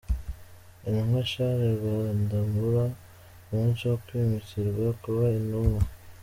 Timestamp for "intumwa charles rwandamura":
0.87-2.85